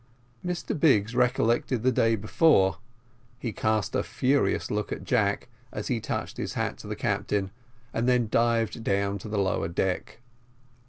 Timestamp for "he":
3.37-3.51, 5.89-5.99